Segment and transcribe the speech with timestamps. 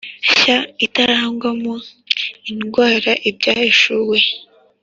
[0.25, 1.73] nshya itarangwamo
[2.51, 4.17] indwara Ibyahishuwe